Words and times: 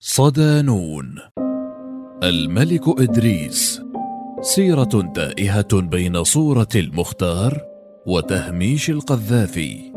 صدانون. 0.00 1.14
الملك 2.22 3.00
إدريس. 3.00 3.82
سيرة 4.40 5.12
تائهة 5.14 5.80
بين 5.80 6.24
صورة 6.24 6.68
المختار 6.76 7.60
وتهميش 8.06 8.90
القذافي. 8.90 9.92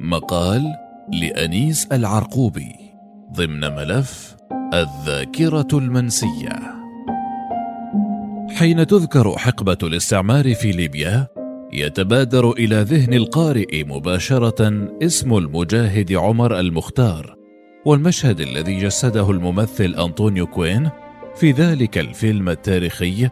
مقال 0.00 0.62
لأنيس 1.12 1.86
العرقوبي 1.86 2.72
ضمن 3.32 3.60
ملف 3.60 4.36
الذاكرة 4.74 5.68
المنسية. 5.72 6.60
حين 8.50 8.86
تذكر 8.86 9.38
حقبة 9.38 9.78
الاستعمار 9.82 10.54
في 10.54 10.72
ليبيا 10.72 11.26
يتبادر 11.72 12.50
إلى 12.50 12.76
ذهن 12.76 13.14
القارئ 13.14 13.84
مباشرة 13.84 14.88
اسم 15.02 15.36
المجاهد 15.36 16.12
عمر 16.12 16.60
المختار 16.60 17.39
والمشهد 17.84 18.40
الذي 18.40 18.78
جسده 18.78 19.30
الممثل 19.30 19.94
أنطونيو 19.94 20.46
كوين 20.46 20.90
في 21.36 21.50
ذلك 21.52 21.98
الفيلم 21.98 22.48
التاريخي 22.48 23.28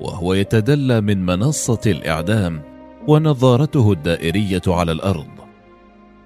وهو 0.00 0.34
يتدلى 0.34 1.00
من 1.00 1.26
منصة 1.26 1.80
الإعدام 1.86 2.62
ونظارته 3.08 3.92
الدائرية 3.92 4.62
على 4.66 4.92
الأرض. 4.92 5.26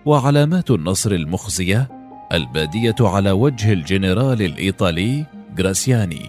وعلامات 0.06 0.70
النصر 0.70 1.10
المخزية 1.10 1.88
البادية 2.32 2.94
على 3.00 3.30
وجه 3.30 3.72
الجنرال 3.72 4.42
الإيطالي 4.42 5.26
غراسياني. 5.58 6.28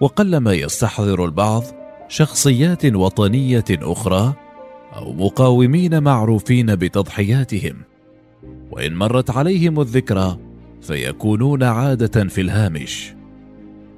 وقلما 0.00 0.52
يستحضر 0.52 1.24
البعض 1.24 1.62
شخصيات 2.08 2.86
وطنية 2.86 3.64
أخرى 3.70 4.34
أو 4.96 5.12
مقاومين 5.12 6.02
معروفين 6.02 6.76
بتضحياتهم. 6.76 7.76
وإن 8.70 8.94
مرت 8.94 9.30
عليهم 9.30 9.80
الذكرى 9.80 10.47
فيكونون 10.82 11.62
عادة 11.62 12.28
في 12.28 12.40
الهامش. 12.40 13.12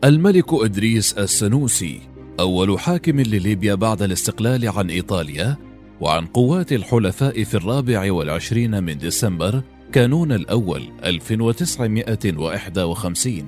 الملك 0.04 0.54
إدريس 0.54 1.12
السنوسي 1.12 2.00
أول 2.40 2.80
حاكم 2.80 3.20
لليبيا 3.20 3.74
بعد 3.74 4.02
الاستقلال 4.02 4.68
عن 4.68 4.90
إيطاليا 4.90 5.56
وعن 6.00 6.26
قوات 6.26 6.72
الحلفاء 6.72 7.44
في 7.44 7.54
الرابع 7.54 8.12
والعشرين 8.12 8.84
من 8.84 8.98
ديسمبر 8.98 9.62
كانون 9.92 10.32
الأول 10.32 10.82
1951 11.04 13.44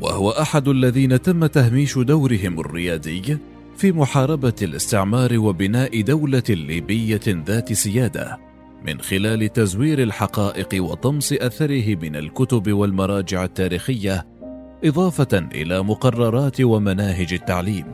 وهو 0.00 0.30
أحد 0.30 0.68
الذين 0.68 1.22
تم 1.22 1.46
تهميش 1.46 1.98
دورهم 1.98 2.60
الريادي 2.60 3.38
في 3.76 3.92
محاربة 3.92 4.54
الاستعمار 4.62 5.38
وبناء 5.38 6.00
دولة 6.00 6.42
ليبية 6.48 7.20
ذات 7.26 7.72
سيادة 7.72 8.38
من 8.82 9.00
خلال 9.00 9.52
تزوير 9.52 10.02
الحقائق 10.02 10.84
وطمس 10.84 11.32
أثره 11.32 11.94
من 11.94 12.16
الكتب 12.16 12.72
والمراجع 12.72 13.44
التاريخية 13.44 14.26
إضافة 14.84 15.48
إلى 15.54 15.82
مقررات 15.82 16.60
ومناهج 16.60 17.32
التعليم. 17.32 17.86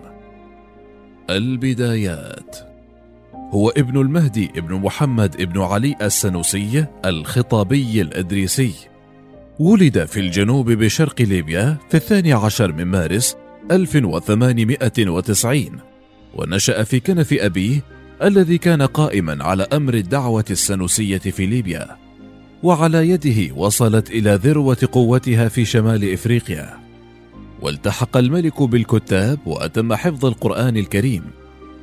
البدايات. 1.31 2.57
هو 3.51 3.69
ابن 3.69 4.01
المهدي 4.01 4.51
ابن 4.57 4.75
محمد 4.75 5.41
ابن 5.41 5.61
علي 5.61 5.97
السنوسي 6.03 6.87
الخطابي 7.05 8.01
الإدريسي. 8.01 8.75
ولد 9.59 10.05
في 10.05 10.21
الجنوب 10.21 10.71
بشرق 10.71 11.23
ليبيا 11.23 11.77
في 11.89 11.95
الثاني 11.95 12.33
عشر 12.33 12.73
من 12.73 12.85
مارس 12.85 13.37
1890 13.71 15.81
ونشأ 16.35 16.83
في 16.83 17.01
كنف 17.01 17.33
أبيه 17.33 17.81
الذي 18.23 18.59
كان 18.59 18.83
قائما 18.83 19.45
على 19.45 19.67
أمر 19.73 19.95
الدعوة 19.95 20.45
السنوسية 20.51 21.19
في 21.19 21.47
ليبيا 21.47 21.97
وعلى 22.63 23.09
يده 23.09 23.55
وصلت 23.55 24.11
إلى 24.11 24.35
ذروة 24.35 24.89
قوتها 24.93 25.49
في 25.49 25.65
شمال 25.65 26.13
إفريقيا. 26.13 26.85
والتحق 27.63 28.17
الملك 28.17 28.63
بالكتاب 28.63 29.39
وأتم 29.47 29.95
حفظ 29.95 30.27
القرآن 30.27 30.77
الكريم 30.77 31.23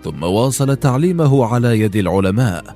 ثم 0.04 0.24
واصل 0.24 0.76
تعليمه 0.76 1.46
على 1.46 1.80
يد 1.80 1.96
العلماء 1.96 2.76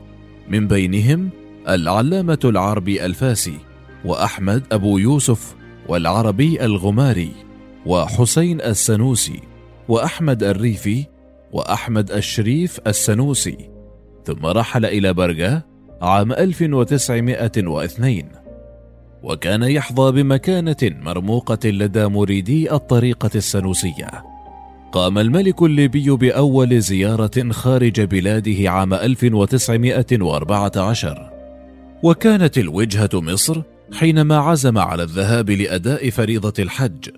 من 0.49 0.67
بينهم 0.67 1.29
العلامة 1.69 2.39
العربي 2.45 3.05
الفاسي 3.05 3.57
وأحمد 4.05 4.63
أبو 4.71 4.97
يوسف 4.97 5.55
والعربي 5.87 6.65
الغماري 6.65 7.31
وحسين 7.85 8.61
السنوسي 8.61 9.39
وأحمد 9.87 10.43
الريفي 10.43 11.05
وأحمد 11.55 12.11
الشريف 12.11 12.79
السنوسي 12.87 13.57
ثم 14.25 14.45
رحل 14.45 14.85
إلى 14.85 15.13
برغا 15.13 15.61
عام 16.01 16.31
1902 16.31 18.23
وكان 19.23 19.63
يحظى 19.63 20.11
بمكانة 20.11 20.77
مرموقة 20.83 21.69
لدى 21.69 22.05
مريدي 22.05 22.71
الطريقة 22.71 23.29
السنوسية. 23.35 24.23
قام 24.91 25.17
الملك 25.17 25.61
الليبي 25.61 26.09
بأول 26.09 26.81
زيارة 26.81 27.51
خارج 27.51 28.01
بلاده 28.01 28.71
عام 28.71 28.93
1914 28.93 31.31
وكانت 32.03 32.57
الوجهة 32.57 33.09
مصر 33.13 33.61
حينما 33.93 34.37
عزم 34.37 34.77
على 34.77 35.03
الذهاب 35.03 35.49
لأداء 35.49 36.09
فريضة 36.09 36.53
الحج. 36.59 37.09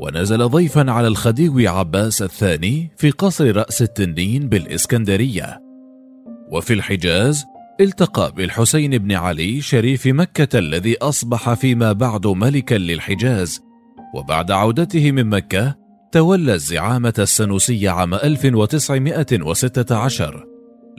ونزل 0.00 0.48
ضيفا 0.48 0.90
على 0.90 1.08
الخديوي 1.08 1.68
عباس 1.68 2.22
الثاني 2.22 2.90
في 2.96 3.10
قصر 3.10 3.56
رأس 3.56 3.82
التنين 3.82 4.48
بالإسكندرية. 4.48 5.62
وفي 6.50 6.72
الحجاز 6.72 7.44
التقى 7.80 8.32
بالحسين 8.36 8.98
بن 8.98 9.12
علي 9.12 9.60
شريف 9.60 10.06
مكة 10.06 10.58
الذي 10.58 10.98
أصبح 10.98 11.54
فيما 11.54 11.92
بعد 11.92 12.26
ملكا 12.26 12.74
للحجاز. 12.74 13.60
وبعد 14.14 14.50
عودته 14.50 15.12
من 15.12 15.26
مكة 15.26 15.74
تولى 16.12 16.54
الزعامة 16.54 17.14
السنوسية 17.18 17.90
عام 17.90 18.14
1916 18.14 20.46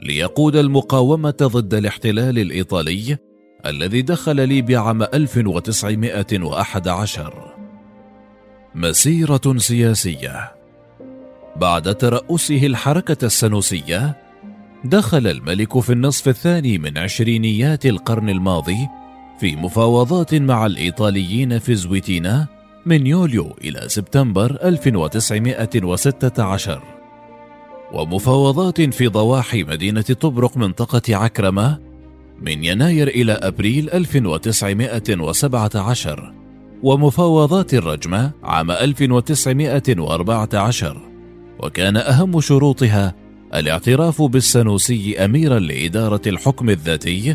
ليقود 0.00 0.56
المقاومة 0.56 1.36
ضد 1.42 1.74
الاحتلال 1.74 2.38
الإيطالي 2.38 3.18
الذي 3.66 4.02
دخل 4.02 4.48
ليبيا 4.48 4.78
عام 4.78 5.02
1911 5.02 7.61
مسيرة 8.74 9.56
سياسية. 9.56 10.52
بعد 11.56 11.94
ترأسه 11.94 12.66
الحركة 12.66 13.24
السنوسية 13.24 14.16
دخل 14.84 15.26
الملك 15.26 15.80
في 15.80 15.92
النصف 15.92 16.28
الثاني 16.28 16.78
من 16.78 16.98
عشرينيات 16.98 17.86
القرن 17.86 18.28
الماضي 18.28 18.88
في 19.40 19.56
مفاوضات 19.56 20.34
مع 20.34 20.66
الإيطاليين 20.66 21.58
في 21.58 21.74
زويتينا 21.74 22.46
من 22.86 23.06
يوليو 23.06 23.56
إلى 23.64 23.82
سبتمبر 23.86 24.58
1916 24.64 26.82
ومفاوضات 27.92 28.80
في 28.80 29.08
ضواحي 29.08 29.62
مدينة 29.62 30.02
طبرق 30.02 30.56
منطقة 30.56 31.16
عكرمة 31.16 31.78
من 32.40 32.64
يناير 32.64 33.08
إلى 33.08 33.32
أبريل 33.32 33.90
1917 33.90 36.41
ومفاوضات 36.82 37.74
الرجمة 37.74 38.30
عام 38.42 38.70
1914 38.70 40.96
وكان 41.60 41.96
أهم 41.96 42.40
شروطها 42.40 43.14
الاعتراف 43.54 44.22
بالسنوسي 44.22 45.24
أميرا 45.24 45.58
لإدارة 45.58 46.20
الحكم 46.26 46.70
الذاتي 46.70 47.34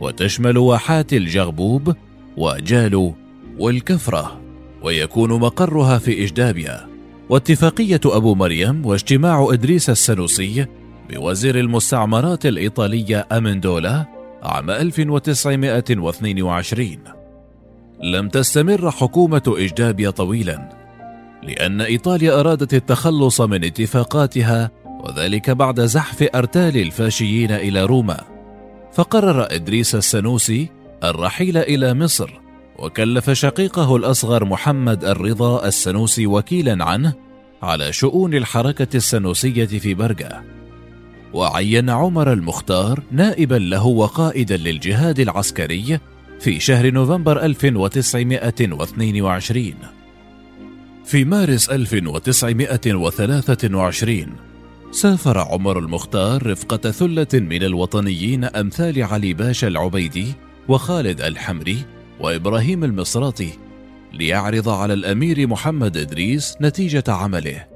وتشمل 0.00 0.58
واحات 0.58 1.12
الجغبوب 1.12 1.94
وجالو 2.36 3.14
والكفرة 3.58 4.40
ويكون 4.82 5.40
مقرها 5.40 5.98
في 5.98 6.24
إجدابيا 6.24 6.86
واتفاقية 7.28 8.00
أبو 8.06 8.34
مريم 8.34 8.86
واجتماع 8.86 9.48
إدريس 9.50 9.90
السنوسي 9.90 10.66
بوزير 11.10 11.60
المستعمرات 11.60 12.46
الإيطالية 12.46 13.26
أمندولا 13.32 14.04
عام 14.42 14.70
1922 14.70 17.15
لم 18.02 18.28
تستمر 18.28 18.90
حكومة 18.90 19.42
إجدابيا 19.46 20.10
طويلا 20.10 20.70
لأن 21.42 21.80
إيطاليا 21.80 22.40
أرادت 22.40 22.74
التخلص 22.74 23.40
من 23.40 23.64
اتفاقاتها 23.64 24.70
وذلك 25.04 25.50
بعد 25.50 25.80
زحف 25.80 26.28
أرتال 26.34 26.76
الفاشيين 26.76 27.50
إلى 27.50 27.84
روما. 27.84 28.20
فقرر 28.92 29.46
إدريس 29.50 29.94
السنوسي 29.94 30.68
الرحيل 31.04 31.56
إلى 31.56 31.94
مصر 31.94 32.30
وكلف 32.78 33.30
شقيقه 33.30 33.96
الأصغر 33.96 34.44
محمد 34.44 35.04
الرضا 35.04 35.66
السنوسي 35.66 36.26
وكيلا 36.26 36.84
عنه 36.84 37.14
على 37.62 37.92
شؤون 37.92 38.34
الحركة 38.34 38.96
السنوسية 38.96 39.66
في 39.66 39.94
برقة 39.94 40.42
وعين 41.32 41.90
عمر 41.90 42.32
المختار 42.32 43.02
نائبا 43.10 43.54
له 43.54 43.86
وقائدا 43.86 44.56
للجهاد 44.56 45.20
العسكري 45.20 45.98
في 46.40 46.60
شهر 46.60 46.90
نوفمبر 46.90 47.44
1922 47.44 49.74
في 51.04 51.24
مارس 51.24 51.70
1923 51.70 54.26
سافر 54.90 55.38
عمر 55.38 55.78
المختار 55.78 56.46
رفقة 56.46 56.90
ثلة 56.90 57.26
من 57.34 57.62
الوطنيين 57.62 58.44
أمثال 58.44 59.02
علي 59.02 59.34
باشا 59.34 59.68
العبيدي 59.68 60.34
وخالد 60.68 61.20
الحمري 61.20 61.84
وإبراهيم 62.20 62.84
المصراتي 62.84 63.58
ليعرض 64.12 64.68
على 64.68 64.94
الأمير 64.94 65.46
محمد 65.46 65.96
إدريس 65.96 66.56
نتيجة 66.60 67.04
عمله. 67.08 67.66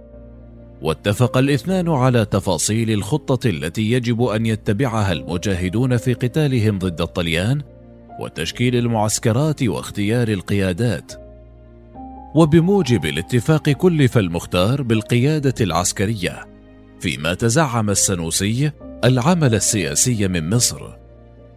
واتفق 0.83 1.37
الاثنان 1.37 1.89
على 1.89 2.25
تفاصيل 2.25 2.91
الخطة 2.91 3.49
التي 3.49 3.93
يجب 3.93 4.23
أن 4.23 4.47
يتبعها 4.47 5.12
المجاهدون 5.12 5.97
في 5.97 6.15
قتالهم 6.15 6.79
ضد 6.79 7.01
الطليان 7.01 7.62
وتشكيل 8.21 8.77
المعسكرات 8.77 9.63
واختيار 9.63 10.29
القيادات. 10.29 11.13
وبموجب 12.35 13.05
الاتفاق 13.05 13.71
كلف 13.71 14.19
المختار 14.19 14.83
بالقيادة 14.83 15.55
العسكرية 15.61 16.49
فيما 17.01 17.35
تزعم 17.35 17.91
السنوسي 17.91 18.71
العمل 19.05 19.55
السياسي 19.55 20.29
من 20.29 20.51
مصر. 20.51 20.81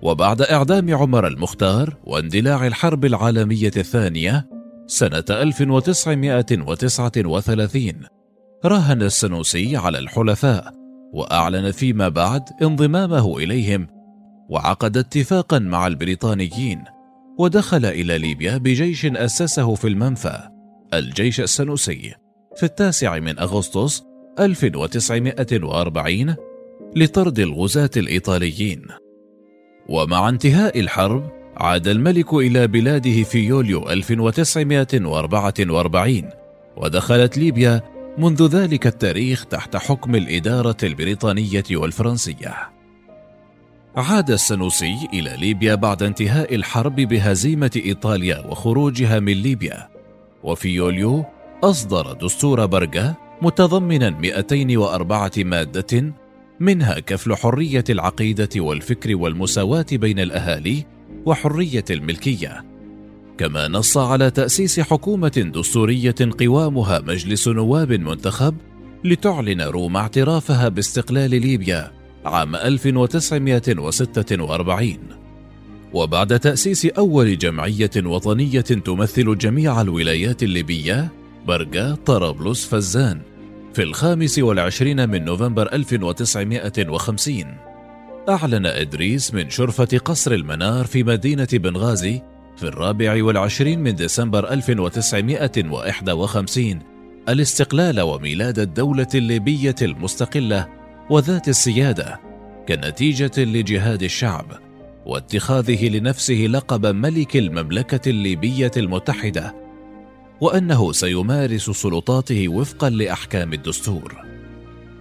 وبعد 0.01 0.42
إعدام 0.42 0.95
عمر 0.95 1.27
المختار 1.27 1.98
واندلاع 2.04 2.68
الحرب 2.68 3.06
العالمية 3.06 3.71
الثانية 3.77 4.48
سنة 4.88 5.24
1939 5.30 7.94
راهن 8.65 9.01
السنوسي 9.01 9.77
على 9.77 10.00
الحلفاء 10.00 10.74
وأعلن 11.13 11.71
فيما 11.71 12.10
بعد 12.10 12.44
انضمامه 12.62 13.38
إليهم 13.38 13.88
وعقد 14.53 14.97
اتفاقا 14.97 15.59
مع 15.59 15.88
البريطانيين 15.88 16.83
ودخل 17.38 17.85
إلى 17.85 18.17
ليبيا 18.17 18.57
بجيش 18.57 19.05
أسسه 19.05 19.75
في 19.75 19.88
المنفى 19.88 20.39
الجيش 20.94 21.41
السنوسي 21.41 22.13
في 22.55 22.63
التاسع 22.63 23.19
من 23.19 23.39
أغسطس 23.39 24.03
1940 24.39 26.35
لطرد 26.95 27.39
الغزاة 27.39 27.89
الإيطاليين. 27.97 28.85
ومع 29.89 30.29
انتهاء 30.29 30.79
الحرب 30.79 31.29
عاد 31.57 31.88
الملك 31.88 32.33
إلى 32.33 32.67
بلاده 32.67 33.23
في 33.23 33.39
يوليو 33.39 33.89
1944 33.89 36.29
ودخلت 36.77 37.38
ليبيا 37.38 37.81
منذ 38.17 38.47
ذلك 38.47 38.88
التاريخ 38.88 39.45
تحت 39.45 39.75
حكم 39.75 40.15
الإدارة 40.15 40.77
البريطانية 40.83 41.63
والفرنسية. 41.71 42.72
عاد 43.95 44.31
السنوسي 44.31 45.07
إلى 45.13 45.37
ليبيا 45.39 45.75
بعد 45.75 46.03
انتهاء 46.03 46.55
الحرب 46.55 46.95
بهزيمة 46.95 47.71
إيطاليا 47.75 48.45
وخروجها 48.47 49.19
من 49.19 49.33
ليبيا. 49.33 49.89
وفي 50.43 50.69
يوليو 50.69 51.25
أصدر 51.63 52.13
دستور 52.13 52.65
برغا 52.65 53.15
متضمنا 53.41 54.09
204 54.09 55.31
مادة 55.37 56.13
منها 56.59 56.99
كفل 56.99 57.35
حرية 57.35 57.83
العقيدة 57.89 58.49
والفكر 58.57 59.15
والمساواة 59.15 59.85
بين 59.91 60.19
الأهالي 60.19 60.85
وحرية 61.25 61.85
الملكية. 61.89 62.65
كما 63.37 63.67
نص 63.67 63.97
على 63.97 64.31
تأسيس 64.31 64.79
حكومة 64.79 65.51
دستورية 65.55 66.15
قوامها 66.39 66.99
مجلس 66.99 67.47
نواب 67.47 67.91
منتخب 67.91 68.55
لتعلن 69.03 69.61
روما 69.61 69.99
اعترافها 69.99 70.69
باستقلال 70.69 71.29
ليبيا. 71.29 72.02
عام 72.25 72.55
1946 72.55 74.97
وبعد 75.93 76.39
تأسيس 76.39 76.85
أول 76.85 77.37
جمعية 77.37 77.91
وطنية 77.97 78.61
تمثل 78.61 79.37
جميع 79.37 79.81
الولايات 79.81 80.43
الليبية 80.43 81.11
برغا 81.47 81.95
طرابلس 82.05 82.65
فزان 82.65 83.21
في 83.73 83.83
الخامس 83.83 84.39
والعشرين 84.39 85.09
من 85.09 85.25
نوفمبر 85.25 85.73
1950 85.73 87.43
أعلن 88.29 88.65
إدريس 88.65 89.33
من 89.33 89.49
شرفة 89.49 89.97
قصر 90.05 90.31
المنار 90.31 90.85
في 90.85 91.03
مدينة 91.03 91.47
بنغازي 91.53 92.21
في 92.57 92.63
الرابع 92.63 93.23
والعشرين 93.23 93.79
من 93.79 93.95
ديسمبر 93.95 94.51
1951 94.51 96.79
الاستقلال 97.29 98.01
وميلاد 98.01 98.59
الدولة 98.59 99.07
الليبية 99.15 99.75
المستقلة 99.81 100.82
وذات 101.13 101.50
السيادة 101.50 102.19
كنتيجة 102.68 103.31
لجهاد 103.38 104.04
الشعب 104.04 104.45
واتخاذه 105.06 105.89
لنفسه 105.89 106.33
لقب 106.33 106.86
ملك 106.86 107.38
المملكة 107.38 108.10
الليبية 108.10 108.71
المتحدة 108.77 109.56
وأنه 110.42 110.92
سيمارس 110.92 111.69
سلطاته 111.69 112.48
وفقا 112.48 112.89
لأحكام 112.89 113.54
الدستور. 113.54 114.25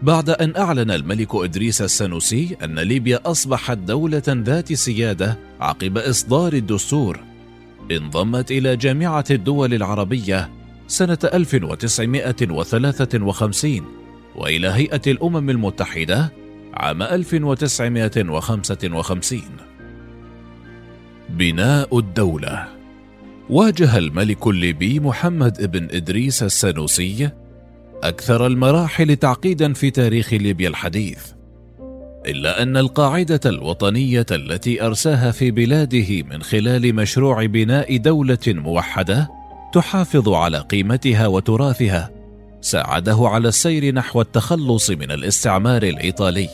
بعد 0.02 0.30
أن 0.30 0.56
أعلن 0.56 0.90
الملك 0.90 1.34
إدريس 1.34 1.82
السنوسي 1.82 2.56
أن 2.64 2.78
ليبيا 2.78 3.20
أصبحت 3.24 3.78
دولة 3.78 4.22
ذات 4.28 4.72
سيادة 4.72 5.38
عقب 5.60 5.98
إصدار 5.98 6.52
الدستور 6.52 7.20
انضمت 7.90 8.50
إلى 8.50 8.76
جامعة 8.76 9.24
الدول 9.30 9.74
العربية 9.74 10.50
سنة 10.86 11.18
1953 11.24 14.01
وإلى 14.36 14.68
هيئة 14.68 15.02
الأمم 15.06 15.50
المتحدة 15.50 16.32
عام 16.74 17.02
1955 17.02 19.40
بناء 21.28 21.98
الدولة. 21.98 22.68
واجه 23.50 23.98
الملك 23.98 24.46
الليبي 24.46 25.00
محمد 25.00 25.70
بن 25.70 25.88
إدريس 25.90 26.42
السنوسي 26.42 27.30
أكثر 28.02 28.46
المراحل 28.46 29.16
تعقيدا 29.16 29.72
في 29.72 29.90
تاريخ 29.90 30.32
ليبيا 30.32 30.68
الحديث 30.68 31.32
إلا 32.26 32.62
أن 32.62 32.76
القاعدة 32.76 33.40
الوطنية 33.46 34.26
التي 34.30 34.82
أرساها 34.82 35.30
في 35.30 35.50
بلاده 35.50 36.22
من 36.22 36.42
خلال 36.42 36.94
مشروع 36.94 37.46
بناء 37.46 37.96
دولة 37.96 38.38
موحدة 38.46 39.30
تحافظ 39.72 40.28
على 40.28 40.58
قيمتها 40.58 41.26
وتراثها 41.26 42.10
ساعده 42.62 43.16
على 43.20 43.48
السير 43.48 43.94
نحو 43.94 44.20
التخلص 44.20 44.90
من 44.90 45.10
الاستعمار 45.10 45.82
الإيطالي. 45.82 46.48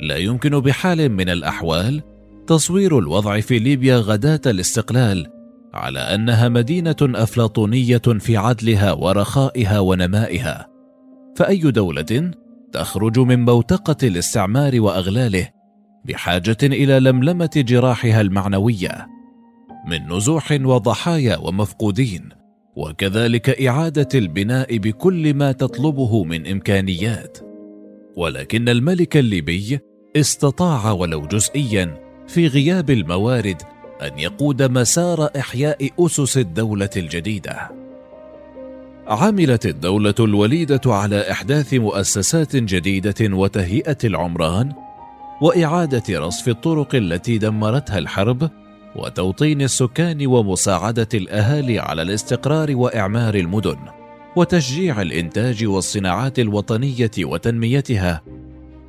لا 0.00 0.16
يمكن 0.16 0.60
بحال 0.60 1.08
من 1.08 1.28
الأحوال 1.28 2.02
تصوير 2.46 2.98
الوضع 2.98 3.40
في 3.40 3.58
ليبيا 3.58 3.96
غداة 3.96 4.40
الاستقلال 4.46 5.26
على 5.74 5.98
أنها 5.98 6.48
مدينة 6.48 6.96
أفلاطونية 7.02 7.98
في 7.98 8.36
عدلها 8.36 8.92
ورخائها 8.92 9.78
ونمائها. 9.78 10.66
فأي 11.36 11.58
دولة 11.58 12.30
تخرج 12.72 13.18
من 13.18 13.44
بوتقة 13.44 13.96
الاستعمار 14.02 14.80
وأغلاله 14.80 15.48
بحاجة 16.04 16.56
إلى 16.62 17.00
لملمة 17.00 17.50
جراحها 17.56 18.20
المعنوية 18.20 19.08
من 19.88 20.16
نزوح 20.16 20.58
وضحايا 20.60 21.36
ومفقودين 21.36 22.43
وكذلك 22.76 23.62
إعادة 23.62 24.08
البناء 24.14 24.78
بكل 24.78 25.34
ما 25.34 25.52
تطلبه 25.52 26.24
من 26.24 26.46
إمكانيات. 26.46 27.38
ولكن 28.16 28.68
الملك 28.68 29.16
الليبي 29.16 29.80
استطاع 30.16 30.92
ولو 30.92 31.26
جزئيا 31.26 32.00
في 32.28 32.46
غياب 32.46 32.90
الموارد 32.90 33.62
أن 34.02 34.18
يقود 34.18 34.62
مسار 34.62 35.30
إحياء 35.38 35.90
أسس 35.98 36.38
الدولة 36.38 36.90
الجديدة. 36.96 37.70
عملت 39.06 39.66
الدولة 39.66 40.14
الوليدة 40.20 40.80
على 40.86 41.30
إحداث 41.30 41.74
مؤسسات 41.74 42.56
جديدة 42.56 43.14
وتهيئة 43.20 43.98
العمران 44.04 44.72
وإعادة 45.40 46.18
رصف 46.18 46.48
الطرق 46.48 46.94
التي 46.94 47.38
دمرتها 47.38 47.98
الحرب 47.98 48.50
وتوطين 48.96 49.62
السكان 49.62 50.26
ومساعدة 50.26 51.08
الأهالي 51.14 51.78
على 51.78 52.02
الاستقرار 52.02 52.76
وإعمار 52.76 53.34
المدن 53.34 53.78
وتشجيع 54.36 55.02
الإنتاج 55.02 55.66
والصناعات 55.66 56.38
الوطنية 56.38 57.10
وتنميتها. 57.18 58.22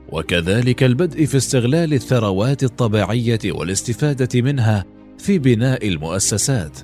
وكذلك 0.10 0.84
البدء 0.84 1.26
في 1.26 1.38
استغلال 1.38 1.94
الثروات 1.94 2.64
الطبيعية 2.64 3.40
والاستفادة 3.46 4.42
منها 4.42 4.86
في 5.18 5.40
بناء 5.40 5.88
المؤسسات 5.88 6.80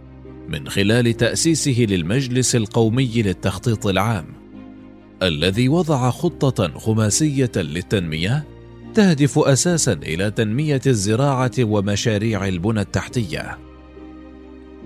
من 0.50 0.70
خلال 0.70 1.18
تأسيسه 1.18 1.86
للمجلس 1.90 2.56
القومي 2.56 3.22
للتخطيط 3.22 3.88
العام 3.88 4.26
الذي 5.24 5.70
وضع 5.70 6.10
خطة 6.10 6.80
خماسية 6.80 7.52
للتنمية 7.56 8.44
تهدف 8.94 9.40
أساسا 9.40 9.94
إلى 9.94 10.32
تنمية 10.32 10.82
الزراعة 10.88 11.52
ومشاريع 11.60 12.48
البنى 12.48 12.82
التحتية. 12.82 13.58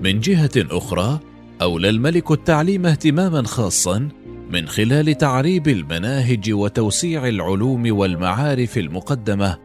من 0.02 0.20
جهة 0.20 0.52
أخرى 0.58 1.20
أولى 1.62 1.90
الملك 1.90 2.32
التعليم 2.32 2.86
اهتماما 2.86 3.44
خاصا 3.44 4.10
من 4.52 4.68
خلال 4.68 5.18
تعريب 5.18 5.68
المناهج 5.68 6.52
وتوسيع 6.52 7.28
العلوم 7.28 7.98
والمعارف 7.98 8.78
المقدمة 8.78 9.58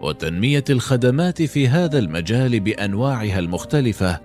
وتنمية 0.00 0.64
الخدمات 0.70 1.42
في 1.42 1.68
هذا 1.68 1.98
المجال 1.98 2.60
بأنواعها 2.60 3.38
المختلفة 3.38 4.20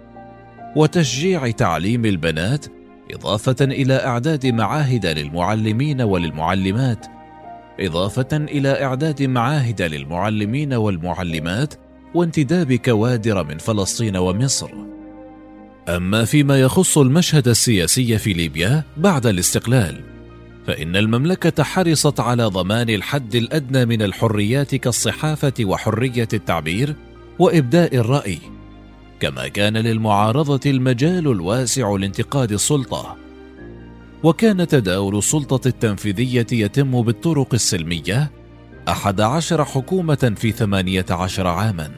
وتشجيع 0.75 1.51
تعليم 1.51 2.05
البنات 2.05 2.65
إضافة 3.11 3.55
إلى 3.61 3.93
إعداد 3.93 4.45
معاهد 4.45 5.05
للمعلمين 5.05 6.01
وللمعلمات 6.01 7.05
إضافة 7.79 8.27
إلى 8.33 8.83
إعداد 8.83 9.23
معاهد 9.23 9.81
للمعلمين 9.81 10.73
والمعلمات 10.73 11.73
وانتداب 12.13 12.73
كوادر 12.73 13.43
من 13.43 13.57
فلسطين 13.57 14.17
ومصر. 14.17 14.69
أما 15.89 16.25
فيما 16.25 16.59
يخص 16.59 16.97
المشهد 16.97 17.47
السياسي 17.47 18.17
في 18.17 18.33
ليبيا 18.33 18.83
بعد 18.97 19.25
الاستقلال 19.25 20.01
فإن 20.67 20.95
المملكة 20.95 21.63
حرصت 21.63 22.19
على 22.19 22.43
ضمان 22.43 22.89
الحد 22.89 23.35
الأدنى 23.35 23.85
من 23.85 24.01
الحريات 24.01 24.75
كالصحافة 24.75 25.53
وحرية 25.61 26.27
التعبير 26.33 26.95
وإبداء 27.39 27.95
الرأي 27.95 28.37
كما 29.19 29.47
كان 29.47 29.77
للمعارضة 29.77 30.69
المجال 30.71 31.31
الواسع 31.31 31.89
لانتقاد 31.89 32.51
السلطة. 32.51 33.26
وكان 34.23 34.67
تداول 34.67 35.17
السلطة 35.17 35.67
التنفيذية 35.67 36.47
يتم 36.51 37.01
بالطرق 37.01 37.53
السلمية 37.53 38.31
أحد 38.89 39.21
عشر 39.21 39.65
حكومة 39.65 40.33
في 40.37 40.51
ثمانية 40.51 41.05
عشر 41.09 41.47
عاما. 41.47 41.91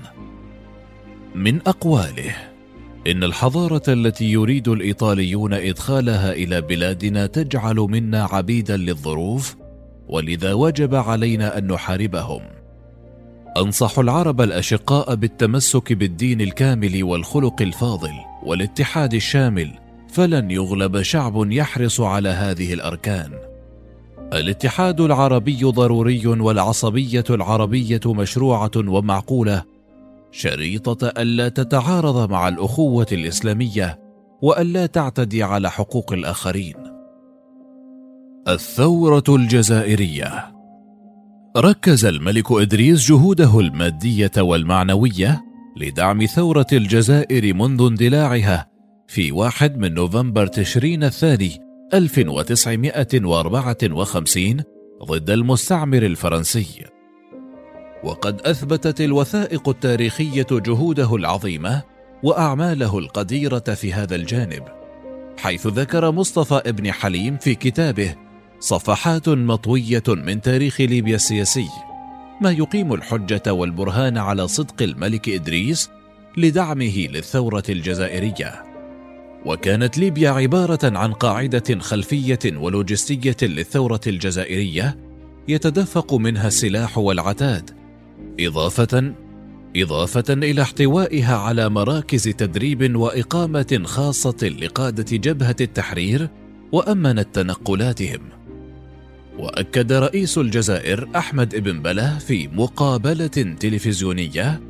من 1.35 1.67
أقواله 1.67 2.35
إن 3.07 3.23
الحضارة 3.23 3.83
التي 3.87 4.31
يريد 4.31 4.67
الإيطاليون 4.67 5.53
إدخالها 5.53 6.33
إلى 6.33 6.61
بلادنا 6.61 7.25
تجعل 7.25 7.75
منا 7.75 8.23
عبيدا 8.23 8.77
للظروف 8.77 9.55
ولذا 10.07 10.53
وجب 10.53 10.95
علينا 10.95 11.57
أن 11.57 11.67
نحاربهم. 11.67 12.41
أنصح 13.57 13.99
العرب 13.99 14.41
الأشقاء 14.41 15.15
بالتمسك 15.15 15.93
بالدين 15.93 16.41
الكامل 16.41 17.03
والخلق 17.03 17.61
الفاضل 17.61 18.13
والاتحاد 18.43 19.13
الشامل 19.13 19.88
فلن 20.09 20.51
يغلب 20.51 21.01
شعب 21.01 21.51
يحرص 21.51 22.01
على 22.01 22.29
هذه 22.29 22.73
الأركان. 22.73 23.31
الاتحاد 24.33 25.01
العربي 25.01 25.63
ضروري 25.63 26.27
والعصبية 26.27 27.23
العربية 27.29 28.01
مشروعة 28.05 28.71
ومعقولة 28.77 29.63
شريطة 30.31 31.07
ألا 31.07 31.49
تتعارض 31.49 32.29
مع 32.31 32.47
الأخوة 32.47 33.07
الإسلامية 33.11 33.99
وألا 34.41 34.85
تعتدي 34.85 35.43
على 35.43 35.71
حقوق 35.71 36.13
الآخرين. 36.13 36.75
الثورة 38.47 39.23
الجزائرية. 39.29 40.59
ركز 41.57 42.05
الملك 42.05 42.51
إدريس 42.51 43.09
جهوده 43.09 43.59
المادية 43.59 44.31
والمعنوية 44.37 45.41
لدعم 45.77 46.25
ثورة 46.25 46.67
الجزائر 46.73 47.53
منذ 47.53 47.81
اندلاعها 47.81 48.68
في 49.09 49.31
واحد 49.31 49.77
من 49.77 49.93
نوفمبر 49.93 50.47
تشرين 50.47 51.03
الثاني 51.03 51.61
1954 51.93 54.63
ضد 55.03 55.29
المستعمر 55.29 56.03
الفرنسي. 56.03 56.85
وقد 58.03 58.41
أثبتت 58.41 59.01
الوثائق 59.01 59.69
التاريخية 59.69 60.47
جهوده 60.51 61.15
العظيمة 61.15 61.83
وأعماله 62.23 62.99
القديرة 62.99 63.59
في 63.59 63.93
هذا 63.93 64.15
الجانب 64.15 64.63
حيث 65.37 65.67
ذكر 65.67 66.11
مصطفى 66.11 66.61
ابن 66.65 66.91
حليم 66.91 67.37
في 67.37 67.55
كتابه 67.55 68.15
صفحات 68.59 69.29
مطوية 69.29 70.03
من 70.07 70.41
تاريخ 70.41 70.81
ليبيا 70.81 71.15
السياسي 71.15 71.67
ما 72.41 72.51
يقيم 72.51 72.93
الحجة 72.93 73.53
والبرهان 73.53 74.17
على 74.17 74.47
صدق 74.47 74.81
الملك 74.81 75.29
إدريس 75.29 75.89
لدعمه 76.37 77.07
للثورة 77.07 77.63
الجزائرية. 77.69 78.68
وكانت 79.45 79.97
ليبيا 79.97 80.29
عبارة 80.29 80.79
عن 80.83 81.13
قاعدة 81.13 81.79
خلفية 81.79 82.39
ولوجستية 82.45 83.37
للثورة 83.41 84.01
الجزائرية 84.07 84.97
يتدفق 85.47 86.13
منها 86.13 86.47
السلاح 86.47 86.97
والعتاد 86.97 87.71
إضافة 88.39 89.13
إضافة 89.75 90.33
إلى 90.33 90.61
احتوائها 90.61 91.37
على 91.37 91.69
مراكز 91.69 92.23
تدريب 92.23 92.95
وإقامة 92.95 93.81
خاصة 93.85 94.53
لقادة 94.61 95.17
جبهة 95.17 95.55
التحرير 95.61 96.29
وأمنت 96.71 97.35
تنقلاتهم. 97.35 98.19
وأكد 99.39 99.91
رئيس 99.91 100.37
الجزائر 100.37 101.09
أحمد 101.15 101.55
بن 101.55 101.81
بله 101.81 102.17
في 102.17 102.47
مقابلة 102.47 103.55
تلفزيونية 103.59 104.61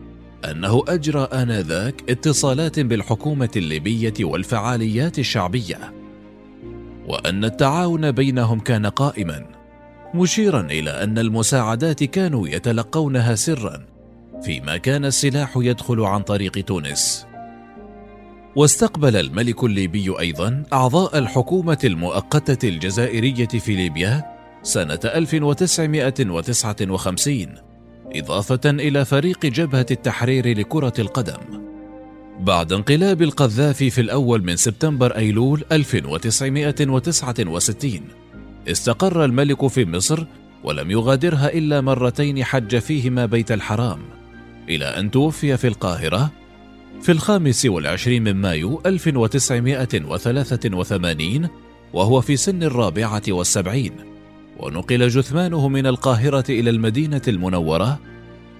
أنه 0.45 0.83
أجرى 0.87 1.27
آنذاك 1.33 2.09
اتصالات 2.09 2.79
بالحكومة 2.79 3.49
الليبية 3.55 4.13
والفعاليات 4.21 5.19
الشعبية 5.19 5.93
وأن 7.07 7.45
التعاون 7.45 8.11
بينهم 8.11 8.59
كان 8.59 8.85
قائما 8.85 9.45
مشيرا 10.13 10.61
إلى 10.61 11.03
أن 11.03 11.17
المساعدات 11.17 12.03
كانوا 12.03 12.47
يتلقونها 12.47 13.35
سرا 13.35 13.85
فيما 14.43 14.77
كان 14.77 15.05
السلاح 15.05 15.53
يدخل 15.57 16.01
عن 16.01 16.21
طريق 16.21 16.65
تونس. 16.65 17.25
واستقبل 18.55 19.15
الملك 19.15 19.63
الليبي 19.63 20.19
أيضا 20.19 20.63
أعضاء 20.73 21.17
الحكومة 21.17 21.77
المؤقتة 21.83 22.69
الجزائرية 22.69 23.47
في 23.47 23.75
ليبيا 23.75 24.25
سنة 24.63 24.99
1959 25.05 27.68
إضافة 28.15 28.59
إلى 28.65 29.05
فريق 29.05 29.45
جبهة 29.45 29.85
التحرير 29.91 30.59
لكرة 30.59 30.93
القدم. 30.99 31.69
بعد 32.39 32.73
انقلاب 32.73 33.21
القذافي 33.21 33.89
في 33.89 34.01
الأول 34.01 34.43
من 34.43 34.55
سبتمبر 34.55 35.15
أيلول 35.15 35.63
1969 35.71 38.01
استقر 38.67 39.25
الملك 39.25 39.67
في 39.67 39.85
مصر 39.85 40.25
ولم 40.63 40.91
يغادرها 40.91 41.53
إلا 41.53 41.81
مرتين 41.81 42.43
حج 42.43 42.77
فيهما 42.77 43.25
بيت 43.25 43.51
الحرام 43.51 43.99
إلى 44.69 44.85
أن 44.85 45.11
توفي 45.11 45.57
في 45.57 45.67
القاهرة 45.67 46.31
في 47.01 47.11
الخامس 47.11 47.65
والعشرين 47.65 48.23
من 48.23 48.33
مايو 48.33 48.81
1983 48.85 51.47
وهو 51.93 52.21
في 52.21 52.37
سن 52.37 52.63
الرابعة 52.63 53.23
والسبعين 53.29 54.08
ونقل 54.59 55.07
جثمانه 55.07 55.67
من 55.67 55.87
القاهرة 55.87 56.43
إلى 56.49 56.69
المدينة 56.69 57.21
المنورة 57.27 57.99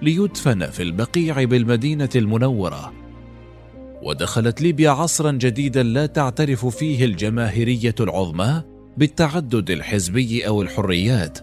ليدفن 0.02 0.66
في 0.66 0.84
البقيع 0.84 1.44
بالمدينة 1.44 2.10
المنورة. 2.16 2.94
ودخلت 4.02 4.62
ليبيا 4.62 4.90
عصرا 4.90 5.32
جديدا 5.32 5.84
لا 5.84 6.06
تعترف 6.06 6.66
فيه 6.66 7.06
الجماهيرية 7.06 7.96
العظمى 8.00 8.62
بالتعدد 8.98 9.72
الحزبي 9.72 10.48
أو 10.48 10.62
الحريات، 10.62 11.40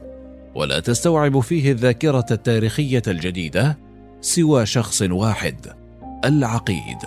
ولا 0.55 0.81
تستوعب 0.81 1.41
فيه 1.41 1.73
الذاكرة 1.73 2.27
التاريخية 2.31 3.03
الجديدة 3.07 3.79
سوى 4.21 4.67
شخص 4.67 5.03
واحد 5.03 5.67
العقيد. 6.25 6.99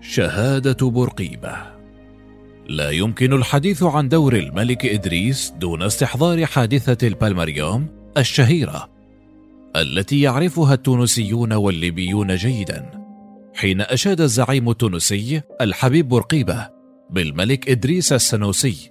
شهادة 0.00 0.90
بورقيبة 0.90 1.79
لا 2.70 2.90
يمكن 2.90 3.32
الحديث 3.32 3.82
عن 3.82 4.08
دور 4.08 4.36
الملك 4.36 4.86
إدريس 4.86 5.50
دون 5.50 5.82
استحضار 5.82 6.46
حادثة 6.46 7.06
البالمريوم 7.08 7.86
الشهيرة 8.18 8.88
التي 9.76 10.20
يعرفها 10.20 10.74
التونسيون 10.74 11.52
والليبيون 11.52 12.34
جيدا 12.34 12.90
حين 13.54 13.80
أشاد 13.80 14.20
الزعيم 14.20 14.70
التونسي 14.70 15.42
الحبيب 15.60 16.08
بورقيبة 16.08 16.68
بالملك 17.10 17.70
إدريس 17.70 18.12
السنوسي 18.12 18.90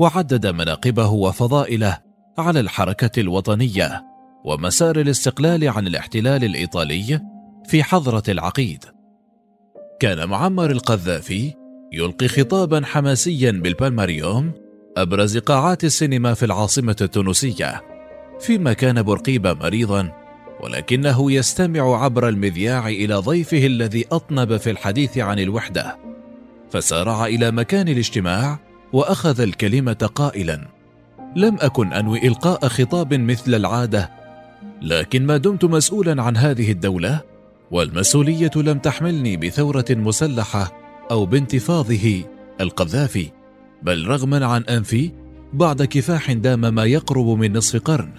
وعدد 0.00 0.46
مناقبه 0.46 1.08
وفضائله 1.08 1.98
على 2.38 2.60
الحركة 2.60 3.20
الوطنية 3.20 4.04
ومسار 4.44 5.00
الاستقلال 5.00 5.68
عن 5.68 5.86
الاحتلال 5.86 6.44
الإيطالي 6.44 7.20
في 7.66 7.82
حضرة 7.82 8.22
العقيد. 8.28 8.84
كان 10.00 10.28
معمر 10.28 10.70
القذافي 10.70 11.63
يلقي 11.94 12.28
خطابا 12.28 12.82
حماسيا 12.84 13.50
بالبالماريوم 13.50 14.52
أبرز 14.96 15.38
قاعات 15.38 15.84
السينما 15.84 16.34
في 16.34 16.44
العاصمة 16.44 16.96
التونسية 17.00 17.82
فيما 18.40 18.72
كان 18.72 19.02
بورقيبة 19.02 19.52
مريضا 19.52 20.12
ولكنه 20.60 21.32
يستمع 21.32 22.04
عبر 22.04 22.28
المذياع 22.28 22.88
إلى 22.88 23.14
ضيفه 23.14 23.66
الذي 23.66 24.04
أطنب 24.12 24.56
في 24.56 24.70
الحديث 24.70 25.18
عن 25.18 25.38
الوحدة. 25.38 25.96
فسارع 26.70 27.26
إلى 27.26 27.50
مكان 27.50 27.88
الاجتماع 27.88 28.58
وأخذ 28.92 29.40
الكلمة 29.40 30.10
قائلا 30.14 30.68
لم 31.36 31.56
أكن 31.60 31.92
أنوي 31.92 32.28
إلقاء 32.28 32.68
خطاب 32.68 33.14
مثل 33.14 33.54
العادة 33.54 34.10
لكن 34.82 35.26
ما 35.26 35.36
دمت 35.36 35.64
مسؤولا 35.64 36.22
عن 36.22 36.36
هذه 36.36 36.70
الدولة 36.70 37.20
والمسؤولية 37.70 38.50
لم 38.56 38.78
تحملني 38.78 39.36
بثورة 39.36 39.84
مسلحة 39.90 40.83
أو 41.10 41.26
بانتفاضه 41.26 42.24
القذافي 42.60 43.30
بل 43.82 44.06
رغما 44.06 44.46
عن 44.46 44.62
أنفي 44.62 45.10
بعد 45.52 45.82
كفاح 45.82 46.32
دام 46.32 46.74
ما 46.74 46.84
يقرب 46.84 47.26
من 47.26 47.52
نصف 47.52 47.80
قرن 47.80 48.12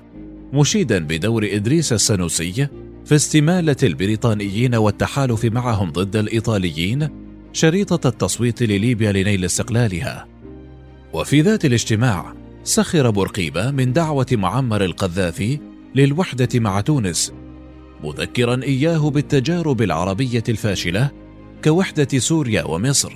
مشيدا 0.53 0.99
بدور 0.99 1.47
إدريس 1.51 1.93
السنوسي 1.93 2.67
في 3.05 3.15
استمالة 3.15 3.75
البريطانيين 3.83 4.75
والتحالف 4.75 5.45
معهم 5.45 5.91
ضد 5.91 6.15
الإيطاليين 6.15 7.09
شريطة 7.53 8.07
التصويت 8.07 8.63
لليبيا 8.63 9.11
لنيل 9.11 9.45
استقلالها. 9.45 10.27
وفي 11.13 11.41
ذات 11.41 11.65
الاجتماع 11.65 12.33
سخر 12.63 13.09
بورقيبة 13.09 13.71
من 13.71 13.93
دعوة 13.93 14.25
معمر 14.31 14.85
القذافي 14.85 15.59
للوحدة 15.95 16.59
مع 16.59 16.81
تونس 16.81 17.33
مذكرا 18.03 18.63
إياه 18.63 19.09
بالتجارب 19.09 19.81
العربية 19.81 20.43
الفاشلة 20.49 21.11
كوحدة 21.65 22.19
سوريا 22.19 22.63
ومصر 22.63 23.13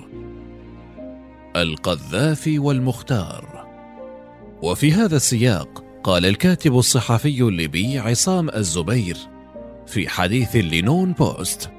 القذافي 1.56 2.60
والمختار. 2.60 3.66
وفي 4.62 4.92
هذا 4.92 5.16
السياق 5.16 5.84
قال 6.04 6.26
الكاتب 6.26 6.78
الصحفي 6.78 7.42
الليبي 7.42 8.00
عصام 8.00 8.50
الزبير 8.50 9.18
في 9.88 10.10
حديث 10.10 10.56
لنون 10.56 11.14
بوست 11.14 11.70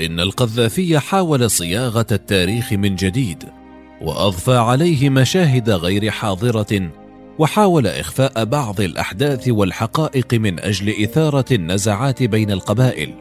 إن 0.00 0.20
القذافي 0.20 0.98
حاول 0.98 1.50
صياغة 1.50 2.06
التاريخ 2.12 2.72
من 2.72 2.96
جديد 2.96 3.44
وأضفى 4.02 4.56
عليه 4.56 5.10
مشاهد 5.10 5.70
غير 5.70 6.10
حاضرة 6.10 6.90
وحاول 7.38 7.86
إخفاء 7.86 8.44
بعض 8.44 8.80
الأحداث 8.80 9.48
والحقائق 9.48 10.34
من 10.34 10.60
أجل 10.60 11.02
إثارة 11.04 11.52
النزعات 11.52 12.22
بين 12.22 12.50
القبائل. 12.50 13.14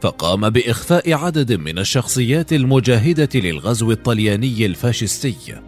فقام 0.00 0.50
بإخفاء 0.50 1.12
عدد 1.12 1.52
من 1.52 1.78
الشخصيات 1.78 2.52
المجاهدة 2.52 3.28
للغزو 3.34 3.90
الطلياني 3.90 4.66
الفاشستي. 4.66 5.60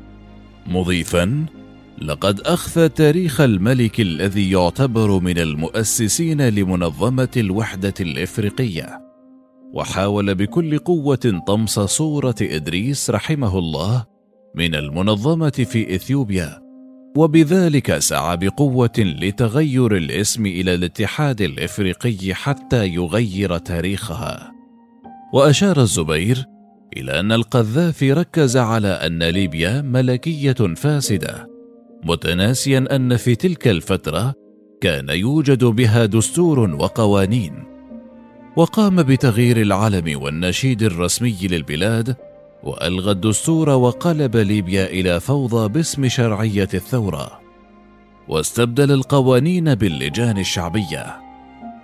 مضيفا 0.66 1.46
لقد 2.02 2.40
أخفى 2.40 2.88
تاريخ 2.88 3.40
الملك 3.40 4.00
الذي 4.00 4.50
يعتبر 4.50 5.20
من 5.20 5.38
المؤسسين 5.38 6.48
لمنظمة 6.48 7.28
الوحدة 7.36 7.94
الإفريقية. 8.00 9.02
وحاول 9.72 10.34
بكل 10.34 10.78
قوة 10.78 11.42
طمس 11.46 11.80
صورة 11.80 12.34
إدريس 12.42 13.10
رحمه 13.10 13.58
الله 13.58 14.06
من 14.54 14.74
المنظمة 14.74 15.50
في 15.50 15.94
إثيوبيا. 15.94 16.67
وبذلك 17.16 17.98
سعى 17.98 18.36
بقوة 18.36 18.98
لتغير 18.98 19.96
الاسم 19.96 20.46
إلى 20.46 20.74
الاتحاد 20.74 21.40
الإفريقي 21.40 22.34
حتى 22.34 22.88
يغير 22.88 23.58
تاريخها. 23.58 24.52
وأشار 25.34 25.80
الزبير 25.80 26.44
إلى 26.96 27.20
أن 27.20 27.32
القذافي 27.32 28.12
ركز 28.12 28.56
على 28.56 28.88
أن 28.88 29.22
ليبيا 29.22 29.82
ملكية 29.82 30.52
فاسدة 30.52 31.48
متناسيا 32.04 32.84
أن 32.96 33.16
في 33.16 33.34
تلك 33.34 33.68
الفترة 33.68 34.34
كان 34.80 35.08
يوجد 35.08 35.64
بها 35.64 36.06
دستور 36.06 36.60
وقوانين. 36.60 37.52
وقام 38.56 39.02
بتغيير 39.02 39.62
العلم 39.62 40.22
والنشيد 40.22 40.82
الرسمي 40.82 41.36
للبلاد 41.42 42.16
وألغى 42.62 43.10
الدستور 43.10 43.70
وقلب 43.70 44.36
ليبيا 44.36 44.86
إلى 44.86 45.20
فوضى 45.20 45.68
باسم 45.68 46.08
شرعية 46.08 46.68
الثورة 46.74 47.40
واستبدل 48.28 48.92
القوانين 48.92 49.74
باللجان 49.74 50.38
الشعبية. 50.38 51.16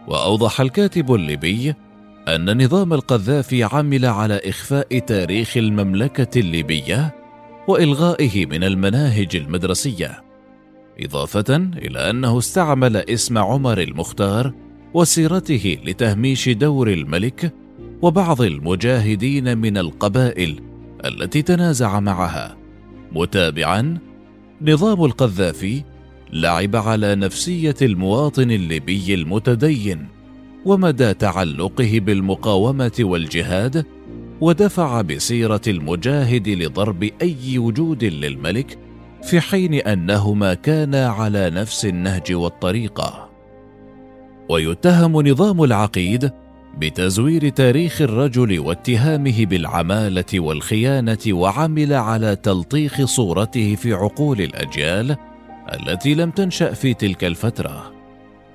وأوضح 0.09 0.61
الكاتب 0.61 1.15
الليبي 1.15 1.75
أن 2.29 2.65
نظام 2.65 2.93
القذافي 2.93 3.65
عمل 3.65 4.07
على 4.07 4.41
إخفاء 4.45 4.99
تاريخ 4.99 5.57
المملكة 5.57 6.39
الليبية 6.41 7.15
وإلغائه 7.69 8.47
من 8.47 8.65
المناهج 8.65 9.37
المدرسية 9.37 10.23
إضافة 11.01 11.57
إلى 11.57 12.11
أنه 12.11 12.39
استعمل 12.39 12.97
اسم 12.97 13.39
عمر 13.39 13.81
المختار 13.81 14.53
وسيرته 14.95 15.79
لتهميش 15.85 16.49
دور 16.49 16.89
الملك 16.89 17.53
وبعض 18.03 18.43
المجاهدين 18.43 19.59
من 19.59 19.79
القبائل 19.79 20.61
التي 21.05 21.43
تنازع 21.43 22.01
معها. 22.01 22.57
متابعا 23.13 23.99
نظام 24.63 25.05
القذافي 25.05 25.85
لعب 26.33 26.77
على 26.77 27.15
نفسية 27.15 27.75
المواطن 27.83 28.51
الليبي 28.51 29.15
المتدين 29.15 30.07
ومدى 30.65 31.15
تعلقه 31.15 32.01
بالمقاومة 32.01 32.93
والجهاد 33.01 33.87
ودفع 34.41 35.01
بسيرة 35.01 35.61
المجاهد 35.67 36.49
لضرب 36.49 37.11
أي 37.23 37.59
وجود 37.59 38.05
للملك 38.05 38.79
في 39.23 39.41
حين 39.41 39.75
أنهما 39.75 40.55
كانا 40.55 41.07
على 41.07 41.51
نفس 41.51 41.87
النهج 41.87 42.33
والطريقة. 42.33 43.31
ويتهم 44.51 45.29
نظام 45.29 45.65
العقيد 45.65 46.31
بتزوير 46.79 47.49
تاريخ 47.49 48.03
الرجل 48.03 48.59
واتهامه 48.61 49.47
بالعمالة 49.47 50.25
والخيانة 50.35 51.19
وعمل 51.29 51.93
على 51.93 52.37
تلطيخ 52.37 53.05
صورته 53.05 53.75
في 53.75 53.93
عقول 53.93 54.41
الأجيال 54.41 55.17
التي 55.73 56.15
لم 56.15 56.31
تنشأ 56.31 56.73
في 56.73 56.95
تلك 56.95 57.25
الفترة. 57.25 57.93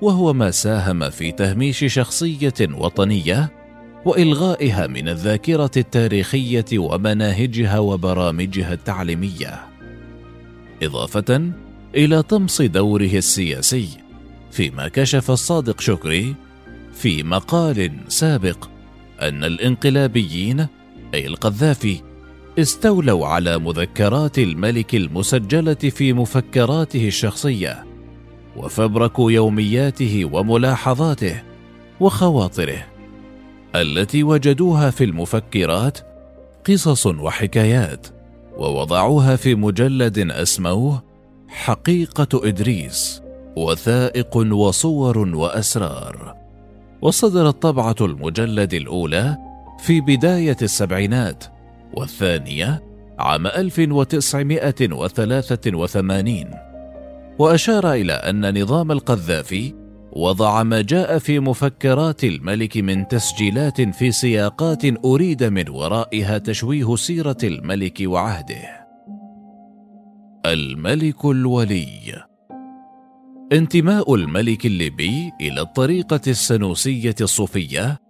وهو 0.00 0.32
ما 0.32 0.50
ساهم 0.50 1.10
في 1.10 1.32
تهميش 1.32 1.84
شخصية 1.84 2.54
وطنية 2.60 3.52
وإلغائها 4.04 4.86
من 4.86 5.08
الذاكرة 5.08 5.70
التاريخية 5.76 6.64
ومناهجها 6.78 7.78
وبرامجها 7.78 8.72
التعليمية. 8.72 9.60
إضافة 10.82 11.50
إلى 11.94 12.22
طمس 12.22 12.62
دوره 12.62 13.14
السياسي 13.14 13.88
فيما 14.50 14.88
كشف 14.88 15.30
الصادق 15.30 15.80
شكري 15.80 16.34
في 16.92 17.22
مقال 17.22 17.90
سابق 18.08 18.68
أن 19.20 19.44
الانقلابيين 19.44 20.66
أي 21.14 21.26
القذافي 21.26 22.00
استولوا 22.58 23.26
على 23.26 23.58
مذكرات 23.58 24.38
الملك 24.38 24.94
المسجلة 24.94 25.74
في 25.74 26.12
مفكراته 26.12 27.06
الشخصية 27.08 27.84
وفبركوا 28.56 29.32
يومياته 29.32 30.24
وملاحظاته 30.32 31.42
وخواطره 32.00 32.86
التي 33.74 34.22
وجدوها 34.22 34.90
في 34.90 35.04
المفكرات 35.04 35.98
قصص 36.68 37.06
وحكايات 37.06 38.06
ووضعوها 38.56 39.36
في 39.36 39.54
مجلد 39.54 40.18
أسموه 40.18 41.02
حقيقة 41.48 42.48
إدريس 42.48 43.22
وثائق 43.56 44.36
وصور 44.36 45.18
وأسرار. 45.18 46.39
وصدرت 47.02 47.62
طبعه 47.62 47.96
المجلد 48.00 48.74
الأولى 48.74 49.36
في 49.78 50.00
بداية 50.00 50.56
السبعينات 50.62 51.44
والثانية 51.94 52.82
عام 53.18 53.46
1983 53.46 56.44
وأشار 57.38 57.92
إلى 57.92 58.12
أن 58.12 58.62
نظام 58.62 58.92
القذافي 58.92 59.74
وضع 60.12 60.62
ما 60.62 60.82
جاء 60.82 61.18
في 61.18 61.40
مفكرات 61.40 62.24
الملك 62.24 62.76
من 62.76 63.08
تسجيلات 63.08 63.80
في 63.80 64.12
سياقات 64.12 65.04
أريد 65.04 65.44
من 65.44 65.68
ورائها 65.68 66.38
تشويه 66.38 66.96
سيرة 66.96 67.36
الملك 67.44 68.02
وعهده. 68.04 68.86
الملك 70.46 71.24
الولي. 71.24 72.29
انتماء 73.52 74.14
الملك 74.14 74.66
الليبي 74.66 75.32
إلى 75.40 75.60
الطريقة 75.60 76.20
السنوسية 76.26 77.14
الصوفية 77.20 78.00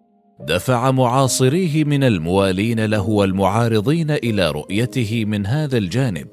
دفع 0.41 0.91
معاصريه 0.91 1.85
من 1.85 2.05
الموالين 2.05 2.85
له 2.85 3.09
والمعارضين 3.09 4.11
إلى 4.11 4.51
رؤيته 4.51 5.25
من 5.25 5.47
هذا 5.47 5.79
الجانب. 5.79 6.29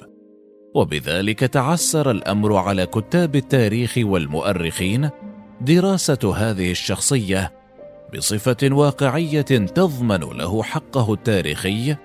وبذلك 0.75 1.39
تعسر 1.39 2.11
الأمر 2.11 2.55
على 2.55 2.85
كتاب 2.85 3.35
التاريخ 3.35 3.93
والمؤرخين 3.97 5.09
دراسة 5.61 6.33
هذه 6.35 6.71
الشخصية 6.71 7.53
بصفة 8.15 8.57
واقعية 8.63 9.41
تضمن 9.41 10.19
له 10.19 10.63
حقه 10.63 11.13
التاريخي 11.13 11.95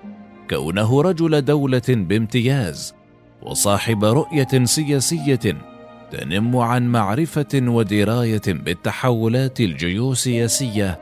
كونه 0.49 1.01
رجل 1.01 1.41
دولة 1.41 1.81
بامتياز 1.89 2.93
وصاحب 3.41 4.05
رؤية 4.05 4.65
سياسية 4.65 5.72
تنم 6.13 6.57
عن 6.57 6.87
معرفة 6.87 7.47
ودراية 7.53 8.41
بالتحولات 8.47 9.59
الجيوسياسية 9.59 10.99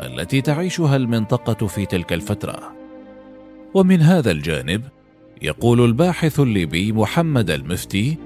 التي 0.00 0.40
تعيشها 0.40 0.96
المنطقة 0.96 1.66
في 1.66 1.86
تلك 1.86 2.12
الفترة. 2.12 2.72
ومن 3.74 4.00
هذا 4.00 4.30
الجانب 4.30 4.82
يقول 5.42 5.84
الباحث 5.84 6.40
الليبي 6.40 6.92
محمد 6.92 7.50
المفتي 7.50 8.18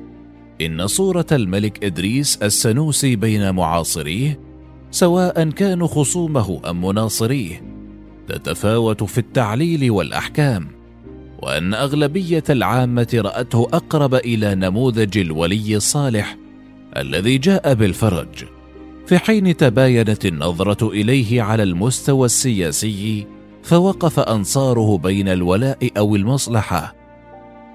إن 0.60 0.86
صورة 0.86 1.26
الملك 1.32 1.84
إدريس 1.84 2.36
السنوسي 2.42 3.16
بين 3.16 3.54
معاصريه 3.54 4.40
سواء 4.90 5.50
كانوا 5.50 5.86
خصومه 5.86 6.70
أم 6.70 6.84
مناصريه 6.84 7.62
تتفاوت 8.28 9.04
في 9.04 9.18
التعليل 9.18 9.90
والأحكام. 9.90 10.77
وأن 11.38 11.74
أغلبية 11.74 12.44
العامة 12.50 13.08
رأته 13.14 13.68
أقرب 13.72 14.14
إلى 14.14 14.54
نموذج 14.54 15.18
الولي 15.18 15.76
الصالح 15.76 16.36
الذي 16.96 17.38
جاء 17.38 17.74
بالفرج. 17.74 18.44
في 19.06 19.18
حين 19.18 19.56
تباينت 19.56 20.26
النظرة 20.26 20.88
إليه 20.88 21.42
على 21.42 21.62
المستوى 21.62 22.26
السياسي 22.26 23.26
فوقف 23.62 24.20
أنصاره 24.20 24.98
بين 24.98 25.28
الولاء 25.28 25.90
أو 25.98 26.16
المصلحة 26.16 26.94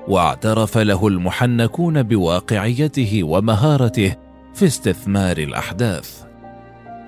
واعترف 0.07 0.77
له 0.77 1.07
المحنكون 1.07 2.03
بواقعيته 2.03 3.23
ومهارته 3.23 4.15
في 4.53 4.65
استثمار 4.65 5.37
الأحداث. 5.37 6.23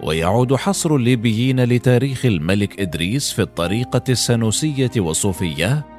ويعود 0.04 0.56
حصر 0.56 0.96
الليبيين 0.96 1.64
لتاريخ 1.64 2.26
الملك 2.26 2.80
إدريس 2.80 3.32
في 3.32 3.42
الطريقة 3.42 4.04
السنوسية 4.10 4.92
والصوفية 4.98 5.95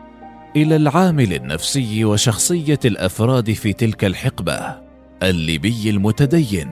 إلى 0.56 0.76
العامل 0.76 1.32
النفسي 1.32 2.04
وشخصية 2.04 2.78
الأفراد 2.84 3.52
في 3.52 3.72
تلك 3.72 4.04
الحقبة 4.04 4.76
الليبي 5.22 5.90
المتدين 5.90 6.68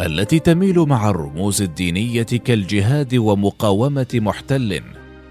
التي 0.00 0.38
تميل 0.38 0.78
مع 0.78 1.10
الرموز 1.10 1.62
الدينية 1.62 2.22
كالجهاد 2.22 3.14
ومقاومة 3.14 4.06
محتل 4.14 4.80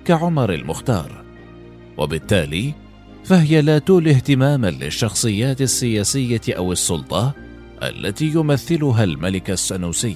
كعمر 0.06 0.54
المختار. 0.54 1.24
وبالتالي 1.98 2.74
فهي 3.24 3.62
لا 3.62 3.80
تولي 3.80 4.12
اهتماما 4.12 4.72
للشخصيات 4.72 5.62
السياسية 5.62 6.42
أو 6.50 6.72
السلطة 6.72 7.34
التي 7.84 8.26
يمثلها 8.26 9.04
الملك 9.04 9.50
السنوسي. 9.50 10.16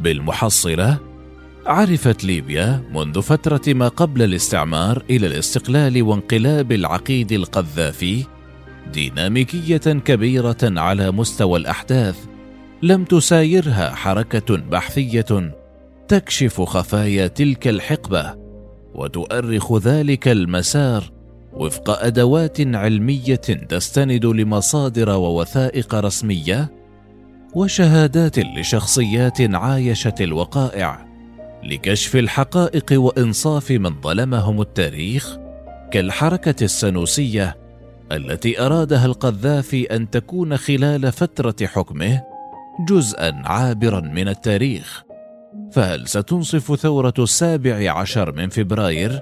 بالمحصلة 0.00 1.13
عرفت 1.66 2.24
ليبيا 2.24 2.82
منذ 2.94 3.22
فترة 3.22 3.62
ما 3.74 3.88
قبل 3.88 4.22
الاستعمار 4.22 5.02
إلى 5.10 5.26
الاستقلال 5.26 6.02
وانقلاب 6.02 6.72
العقيد 6.72 7.32
القذافي 7.32 8.24
ديناميكية 8.92 9.76
كبيرة 9.76 10.56
على 10.62 11.10
مستوى 11.10 11.58
الأحداث 11.58 12.24
لم 12.82 13.04
تسايرها 13.04 13.94
حركة 13.94 14.56
بحثية 14.56 15.54
تكشف 16.08 16.60
خفايا 16.60 17.26
تلك 17.26 17.68
الحقبة 17.68 18.34
وتؤرخ 18.94 19.78
ذلك 19.78 20.28
المسار 20.28 21.04
وفق 21.52 21.90
أدوات 22.04 22.60
علمية 22.60 23.34
تستند 23.68 24.26
لمصادر 24.26 25.10
ووثائق 25.10 25.94
رسمية 25.94 26.72
وشهادات 27.54 28.38
لشخصيات 28.38 29.40
عايشت 29.40 30.20
الوقائع. 30.20 31.13
لكشف 31.64 32.16
الحقائق 32.16 32.86
وإنصاف 32.92 33.70
من 33.70 34.00
ظلمهم 34.00 34.60
التاريخ 34.60 35.38
كالحركة 35.90 36.64
السنوسية 36.64 37.56
التي 38.12 38.60
أرادها 38.60 39.06
القذافي 39.06 39.84
أن 39.84 40.10
تكون 40.10 40.56
خلال 40.56 41.12
فترة 41.12 41.66
حكمه 41.66 42.22
جزءا 42.88 43.42
عابرا 43.44 44.00
من 44.00 44.28
التاريخ. 44.28 45.04
فهل 45.72 46.08
ستنصف 46.08 46.74
ثورة 46.80 47.14
السابع 47.18 47.92
عشر 47.92 48.32
من 48.32 48.48
فبراير 48.48 49.20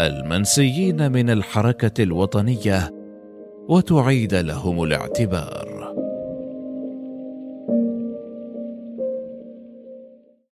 المنسيين 0.00 1.12
من 1.12 1.30
الحركة 1.30 2.02
الوطنية 2.02 2.90
وتعيد 3.68 4.34
لهم 4.34 4.82
الاعتبار؟ 4.82 5.79